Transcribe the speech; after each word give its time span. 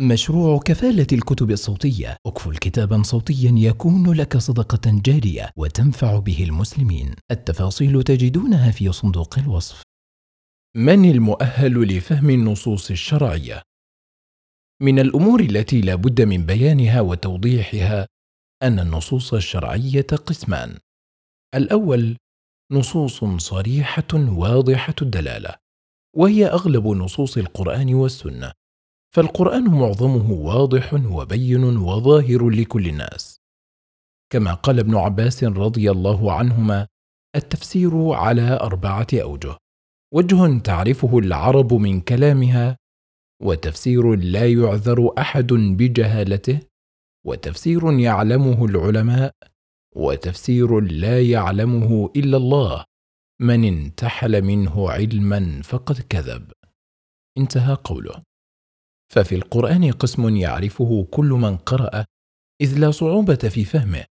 مشروع 0.00 0.58
كفالة 0.58 1.06
الكتب 1.12 1.50
الصوتية. 1.50 2.16
اكفل 2.26 2.56
كتابا 2.56 3.02
صوتيا 3.02 3.54
يكون 3.56 4.12
لك 4.12 4.36
صدقة 4.36 5.00
جارية 5.04 5.50
وتنفع 5.56 6.18
به 6.18 6.44
المسلمين. 6.44 7.14
التفاصيل 7.30 8.02
تجدونها 8.02 8.70
في 8.70 8.92
صندوق 8.92 9.38
الوصف. 9.38 9.82
من 10.76 11.10
المؤهل 11.10 11.82
لفهم 11.82 12.30
النصوص 12.30 12.90
الشرعية؟ 12.90 13.62
من 14.82 14.98
الأمور 14.98 15.40
التي 15.40 15.80
لا 15.80 15.94
بد 15.94 16.20
من 16.22 16.46
بيانها 16.46 17.00
وتوضيحها 17.00 18.06
أن 18.62 18.78
النصوص 18.78 19.34
الشرعية 19.34 20.06
قسمان. 20.26 20.78
الأول 21.54 22.16
نصوص 22.72 23.24
صريحة 23.24 24.14
واضحة 24.14 24.94
الدلالة 25.02 25.54
وهي 26.16 26.46
أغلب 26.46 26.86
نصوص 26.86 27.36
القرآن 27.36 27.94
والسنة. 27.94 28.52
فالقرآن 29.14 29.64
معظمه 29.64 30.32
واضح 30.32 30.94
وبين 30.94 31.64
وظاهر 31.64 32.50
لكل 32.50 32.88
الناس. 32.88 33.40
كما 34.32 34.54
قال 34.54 34.78
ابن 34.78 34.96
عباس 34.96 35.44
رضي 35.44 35.90
الله 35.90 36.32
عنهما 36.32 36.86
التفسير 37.36 38.10
على 38.12 38.60
أربعة 38.60 39.06
أوجه. 39.14 39.56
وجه 40.14 40.58
تعرفه 40.58 41.18
العرب 41.18 41.74
من 41.74 42.00
كلامها 42.00 42.76
وتفسير 43.42 44.14
لا 44.14 44.52
يعذر 44.52 45.12
أحد 45.18 45.52
بجهالته 45.52 46.60
وتفسير 47.26 47.92
يعلمه 47.98 48.64
العلماء 48.64 49.34
وتفسير 49.96 50.80
لا 50.80 51.22
يعلمه 51.22 52.10
إلا 52.16 52.36
الله. 52.36 52.84
من 53.40 53.64
انتحل 53.64 54.42
منه 54.42 54.90
علما 54.90 55.60
فقد 55.62 56.00
كذب. 56.00 56.52
انتهى 57.38 57.74
قوله. 57.74 58.31
ففي 59.12 59.34
القرآن 59.34 59.90
قسم 59.90 60.36
يعرفه 60.36 61.06
كل 61.10 61.26
من 61.26 61.56
قرأ 61.56 62.04
إذ 62.60 62.78
لا 62.78 62.90
صعوبة 62.90 63.34
في 63.34 63.64
فهمه 63.64 64.04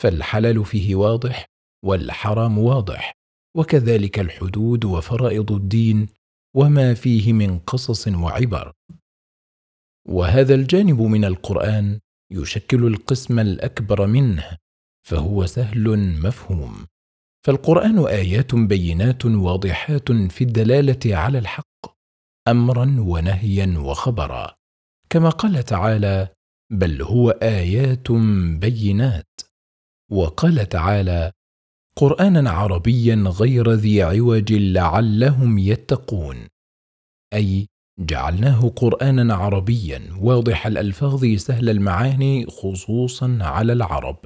فالحلال 0.00 0.64
فيه 0.64 0.94
واضح 0.94 1.46
والحرام 1.84 2.58
واضح 2.58 3.12
وكذلك 3.56 4.18
الحدود 4.18 4.84
وفرائض 4.84 5.52
الدين 5.52 6.08
وما 6.56 6.94
فيه 6.94 7.32
من 7.32 7.58
قصص 7.58 8.08
وعبر. 8.08 8.72
وهذا 10.08 10.54
الجانب 10.54 11.00
من 11.00 11.24
القرآن 11.24 12.00
يشكل 12.32 12.86
القسم 12.86 13.38
الأكبر 13.38 14.06
منه 14.06 14.56
فهو 15.06 15.46
سهل 15.46 15.98
مفهوم. 16.22 16.86
فالقرآن 17.46 18.06
آيات 18.06 18.54
بينات 18.54 19.24
واضحات 19.24 20.12
في 20.12 20.44
الدلالة 20.44 21.16
على 21.16 21.38
الحق. 21.38 21.99
أمرا 22.48 22.96
ونهيا 22.98 23.78
وخبرا. 23.78 24.54
كما 25.10 25.28
قال 25.28 25.64
تعالى 25.64 26.28
بل 26.70 27.02
هو 27.02 27.30
آيات 27.30 28.12
بينات 28.60 29.40
وقال 30.10 30.68
تعالى 30.68 31.32
قرآنا 31.96 32.50
عربيا 32.50 33.14
غير 33.14 33.72
ذي 33.72 34.02
عوج 34.02 34.52
لعلهم 34.52 35.58
يتقون 35.58 36.48
أي 37.34 37.66
جعلناه 37.98 38.68
قرآنا 38.68 39.34
عربيا. 39.34 40.16
واضح 40.18 40.66
الألفاظ 40.66 41.24
سهل 41.24 41.70
المعاني 41.70 42.46
خصوصا 42.46 43.38
على 43.40 43.72
العرب. 43.72 44.24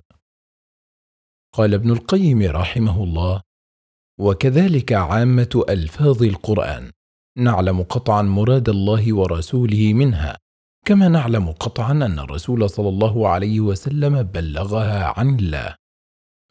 قال 1.53 1.75
ابن 1.75 1.91
القيم 1.91 2.43
رحمه 2.43 3.05
الله 3.05 3.43
وكذلك 4.21 4.93
عامة 4.93 5.65
ألفاظ 5.69 6.23
القرآن 6.23 6.93
نعلم 7.39 7.83
قطعا 7.83 8.23
مراد 8.23 8.69
الله 8.69 9.15
ورسوله 9.15 9.95
منها 9.95 10.39
كما 10.87 11.09
نعلم 11.09 11.51
قطعا 11.51 11.93
أن 11.93 12.19
الرسول 12.19 12.71
صلى 12.71 12.89
الله 12.89 13.29
عليه 13.29 13.61
وسلم 13.61 14.23
بلغها 14.23 15.13
عن 15.19 15.39
الله. 15.39 15.75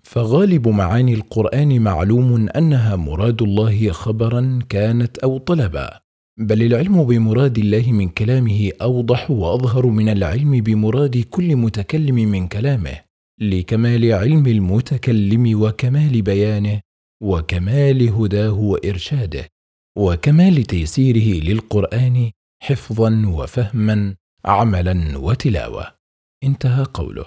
فغالب 0.03 0.67
معاني 0.67 1.13
القرآن 1.13 1.81
معلوم 1.81 2.49
أنها 2.49 2.95
مراد 2.95 3.41
الله 3.41 3.91
خبرا 3.91 4.59
كانت 4.69 5.17
أو 5.17 5.37
طلبا 5.37 5.99
بل 6.39 6.63
العلم 6.63 7.03
بمراد 7.03 7.57
الله 7.57 7.91
من 7.91 8.09
كلامه 8.09 8.71
أوضح 8.81 9.31
وأظهر 9.31 9.87
من 9.87 10.09
العلم 10.09 10.51
بمراد 10.51 11.17
كل 11.17 11.55
متكلم 11.55 12.15
من 12.15 12.47
كلامه 12.47 12.99
لكمال 13.41 14.13
علم 14.13 14.47
المتكلم 14.47 15.61
وكمال 15.61 16.21
بيانه 16.21 16.79
وكمال 17.21 18.09
هداه 18.09 18.53
وإرشاده. 18.53 19.52
وكمال 19.97 20.63
تيسيره 20.63 21.43
للقرآن 21.43 22.31
حفظا 22.63 23.23
وفهما 23.27 24.15
عملا 24.45 25.17
وتلاوة. 25.17 25.95
انتهى 26.43 26.83
قوله. 26.83 27.25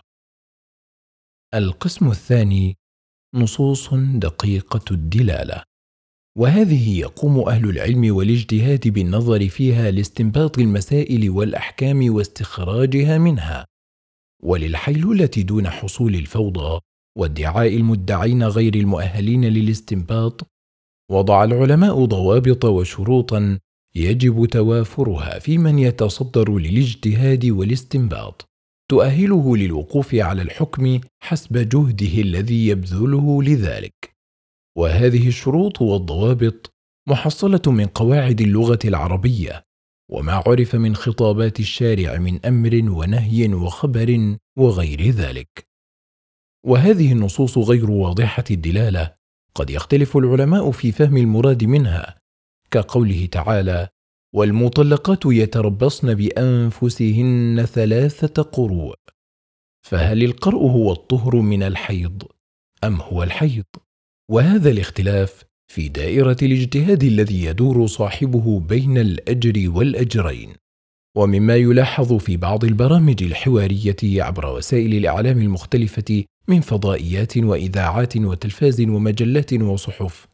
القسم 1.54 2.10
الثاني 2.10 2.76
نصوص 3.34 3.94
دقيقة 3.94 4.84
الدلالة. 4.90 5.62
وهذه 6.38 6.98
يقوم 7.00 7.48
أهل 7.48 7.70
العلم 7.70 8.16
والاجتهاد 8.16 8.88
بالنظر 8.88 9.48
فيها 9.48 9.90
لاستنباط 9.90 10.58
المسائل 10.58 11.30
والأحكام 11.30 12.14
واستخراجها 12.14 13.18
منها. 13.18 13.66
وللحيلولة 14.42 15.30
دون 15.36 15.70
حصول 15.70 16.14
الفوضى 16.14 16.80
وادعاء 17.18 17.76
المدعين 17.76 18.42
غير 18.42 18.74
المؤهلين 18.74 19.44
للاستنباط 19.44 20.55
وضع 21.10 21.44
العلماء 21.44 22.04
ضوابط 22.04 22.64
وشروطا 22.64 23.58
يجب 23.94 24.46
توافرها 24.46 25.38
في 25.38 25.58
من 25.58 25.78
يتصدر 25.78 26.58
للاجتهاد 26.58 27.46
والاستنباط 27.46 28.48
تؤهله 28.90 29.56
للوقوف 29.56 30.14
على 30.14 30.42
الحكم 30.42 31.00
حسب 31.22 31.68
جهده 31.68 32.22
الذي 32.22 32.68
يبذله 32.68 33.42
لذلك. 33.42 34.16
وهذه 34.78 35.28
الشروط 35.28 35.82
والضوابط 35.82 36.74
محصلة 37.08 37.62
من 37.66 37.86
قواعد 37.86 38.40
اللغة 38.40 38.78
العربية 38.84 39.62
وما 40.10 40.32
عرف 40.32 40.74
من 40.74 40.96
خطابات 40.96 41.60
الشارع 41.60 42.18
من 42.18 42.46
أمر 42.46 42.90
ونهي 42.90 43.54
وخبر 43.54 44.36
وغير 44.58 45.10
ذلك. 45.10 45.66
وهذه 46.66 47.12
النصوص 47.12 47.58
غير 47.58 47.90
واضحة 47.90 48.44
الدلالة 48.50 49.14
قد 49.56 49.70
يختلف 49.70 50.16
العلماء 50.16 50.70
في 50.70 50.92
فهم 50.92 51.16
المراد 51.16 51.64
منها. 51.64 52.14
كقوله 52.70 53.26
تعالى 53.32 53.88
والمطلقات 54.34 55.20
يتربصن 55.26 56.14
بأنفسهن 56.14 57.66
ثلاثة 57.66 58.42
قروء 58.42 58.94
فهل 59.86 60.24
القرء 60.24 60.58
هو 60.58 60.92
الطهر 60.92 61.36
من 61.36 61.62
الحيض 61.62 62.22
أم 62.84 63.00
هو 63.00 63.22
الحيض؟ 63.22 63.64
وهذا 64.30 64.70
الاختلاف 64.70 65.44
في 65.72 65.88
دائرة 65.88 66.36
الاجتهاد 66.42 67.02
الذي 67.02 67.44
يدور 67.44 67.86
صاحبه 67.86 68.60
بين 68.60 68.98
الأجر 68.98 69.70
والأجرين. 69.70 70.54
ومما 71.16 71.56
يلاحظ 71.56 72.12
في 72.12 72.36
بعض 72.36 72.64
البرامج 72.64 73.22
الحوارية 73.22 73.96
عبر 74.22 74.46
وسائل 74.46 74.94
الإعلام 74.94 75.38
المختلفة 75.38 76.24
من 76.48 76.60
فضائيات 76.60 77.36
وإذاعات 77.36 78.16
وتلفاز 78.16 78.80
ومجلات 78.80 79.52
وصحف. 79.52 80.26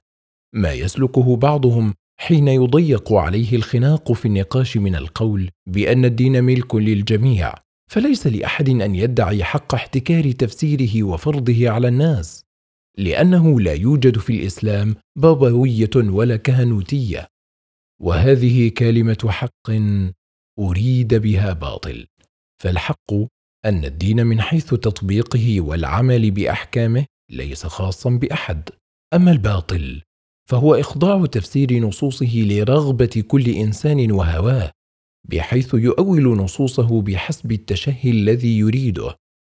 ما 0.54 0.72
يسلكه 0.72 1.36
بعضهم 1.36 1.94
حين 2.20 2.48
يضيق 2.48 3.12
عليه 3.12 3.56
الخناق 3.56 4.12
في 4.12 4.26
النقاش 4.26 4.76
من 4.76 4.96
القول 4.96 5.50
بأن 5.68 6.04
الدين 6.04 6.44
ملك 6.44 6.74
للجميع 6.74 7.54
فليس 7.90 8.26
لأحد 8.26 8.68
أن 8.68 8.94
يدعي 8.94 9.44
حق 9.44 9.74
احتكار 9.74 10.32
تفسيره 10.32 11.02
وفرضه 11.02 11.70
على 11.70 11.88
الناس 11.88 12.42
لأنه 12.98 13.60
لا 13.60 13.74
يوجد 13.74 14.18
في 14.18 14.30
الإسلام 14.32 14.96
بابوية 15.18 15.90
ولا 15.96 16.36
كهنوتية. 16.36 17.28
وهذه 18.02 18.68
كلمة 18.68 19.28
حق 19.28 19.70
أريد 20.58 21.14
بها 21.14 21.52
باطل 21.52 22.06
فالحق 22.62 23.12
أن 23.64 23.84
الدين 23.84 24.26
من 24.26 24.40
حيث 24.40 24.74
تطبيقه 24.74 25.60
والعمل 25.60 26.30
بأحكامه 26.30 27.06
ليس 27.30 27.66
خاصا 27.66 28.10
بأحد 28.10 28.68
أما 29.14 29.30
الباطل 29.30 30.02
فهو 30.50 30.74
إخضاع 30.74 31.26
تفسير 31.26 31.72
نصوصه 31.72 32.36
لرغبة 32.36 33.24
كل 33.28 33.48
إنسان 33.48 34.12
وهواه 34.12 34.70
بحيث 35.28 35.74
يؤول 35.74 36.36
نصوصه 36.36 37.02
بحسب 37.02 37.52
التشهي 37.52 38.10
الذي 38.10 38.58
يريده 38.58 39.16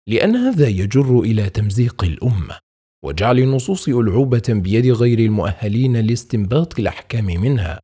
لأن 0.08 0.36
هذا 0.36 0.68
يجر 0.68 1.20
إلى 1.20 1.50
تمزيق 1.50 2.04
الأمة. 2.04 2.58
وجعل 3.04 3.38
النصوص 3.38 3.88
ألعوبة 3.88 4.42
بيد 4.48 4.86
غير 4.86 5.18
المؤهلين 5.18 5.96
لاستنباط 5.96 6.78
الأحكام 6.78 7.24
منها. 7.24 7.80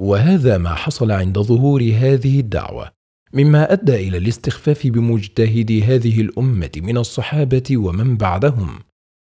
وهذا 0.00 0.58
ما 0.58 0.74
حصل 0.74 1.10
عند 1.10 1.38
ظهور 1.38 1.82
هذه 1.82 2.40
الدعوة. 2.40 2.90
مما 3.32 3.72
أدى 3.72 3.94
إلى 3.94 4.18
الاستخفاف 4.18 4.86
بمجتهدي 4.86 5.82
هذه 5.82 6.20
الأمة 6.20 6.70
من 6.76 6.98
الصحابة 6.98 7.76
ومن 7.76 8.16
بعدهم 8.16 8.80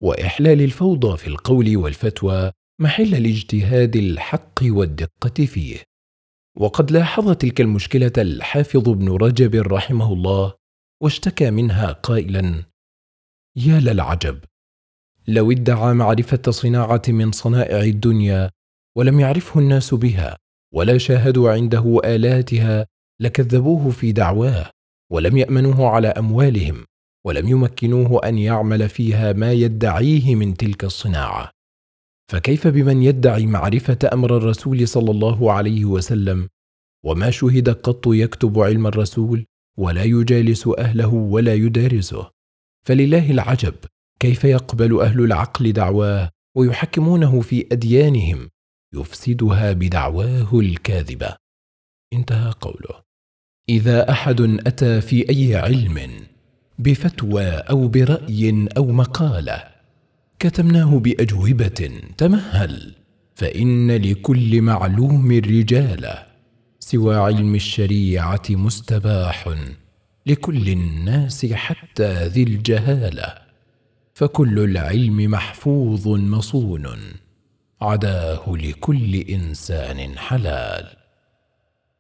وإحلال 0.03 0.61
الفوضى 0.63 1.17
في 1.17 1.27
القول 1.27 1.77
والفتوى 1.77 2.51
محل 2.81 3.15
الاجتهاد 3.15 3.97
الحق 3.97 4.61
والدقة 4.63 5.47
فيه. 5.47 5.83
وقد 6.57 6.91
لاحظ 6.91 7.31
تلك 7.31 7.61
المشكلة 7.61 8.13
الحافظ 8.19 8.89
ابن 8.89 9.09
رجب 9.09 9.55
رحمه 9.55 10.13
الله 10.13 10.55
واشتكى 11.03 11.51
منها 11.51 11.93
قائلا 11.93 12.65
يا 13.57 13.81
للعجب 13.81 14.39
لو 15.29 15.53
ادعى 15.53 15.95
معرفة 15.95 16.51
صناعة 16.51 17.03
من 17.09 17.33
صنائع 17.33 17.81
الدنيا 17.81 18.51
ولم 18.97 19.21
يعرفه 19.21 19.61
الناس 19.61 19.95
بها 19.95 20.37
ولا 20.75 20.99
شاهدوا 20.99 21.53
عنده 21.53 22.01
آلاتها 22.05 22.87
لكذبوه 23.23 23.91
في 23.91 24.13
دعواه 24.13 24.71
ولم 25.13 25.37
يأمنوه 25.37 25.89
على 25.89 26.09
أموالهم 26.09 26.85
ولم 27.27 27.49
يمكنوه 27.49 28.29
أن 28.29 28.39
يعمل 28.39 28.89
فيها 28.89 29.33
ما 29.33 29.53
يدعيه 29.53 30.35
من 30.35 30.57
تلك 30.57 30.85
الصناعة. 30.85 31.51
فكيف 32.31 32.67
بمن 32.67 33.03
يدعي 33.03 33.47
معرفة 33.47 33.99
أمر 34.13 34.37
الرسول 34.37 34.89
صلى 34.89 35.11
الله 35.11 35.53
عليه 35.53 35.85
وسلم؟ 35.85 36.49
وما 37.05 37.31
شهد 37.31 37.69
قط 37.69 38.07
يكتب 38.07 38.59
علم 38.59 38.87
الرسول 38.87 39.47
ولا 39.79 40.05
يجالس 40.05 40.69
أهله 40.79 41.15
ولا 41.15 41.55
يدارسه 41.55 42.31
فلله 42.87 43.31
العجب 43.31 43.75
كيف 44.21 44.45
يقبل 44.45 45.01
أهل 45.01 45.21
العقل 45.25 45.73
دعواه 45.73 46.31
ويحكمونه 46.57 47.41
في 47.41 47.67
أديانهم؟ 47.73 48.49
يفسدها 48.95 49.73
بدعواه 49.73 50.61
الكاذبة. 50.61 51.37
انتهى 52.13 52.51
قوله. 52.61 53.12
إذا 53.69 54.11
أحد 54.11 54.41
أتى 54.41 55.01
في 55.01 55.31
أي 55.31 55.57
علم 55.57 56.11
بفتوى 56.79 57.47
أو 57.47 57.89
برأي 57.89 58.69
أو 58.77 58.93
مقالة 58.93 59.65
كتمناه 60.39 60.99
بأجوبة 60.99 61.91
تمهل 62.19 62.95
فإن 63.35 63.91
لكل 63.91 64.63
معلوم 64.63 65.33
رجاله 65.33 66.27
سوى 66.81 67.17
علم 67.17 67.55
الشريعة 67.55 68.43
مستباح 68.51 69.55
لكل 70.27 70.69
الناس 70.69 71.47
حتى 71.47 72.27
ذي 72.27 72.43
الجهاله 72.43 73.35
فكل 74.15 74.59
العلم 74.59 75.31
محفوظ 75.31 76.09
مصون 76.09 76.87
عداه 77.81 78.45
لكل 78.49 79.15
إنسان 79.17 80.19
حلال. 80.19 81.02